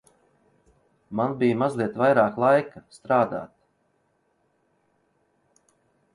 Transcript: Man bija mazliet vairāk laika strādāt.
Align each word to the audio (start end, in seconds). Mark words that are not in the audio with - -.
Man 1.19 1.35
bija 1.43 1.59
mazliet 1.59 1.99
vairāk 2.03 2.39
laika 2.45 2.83
strādāt. 2.99 3.55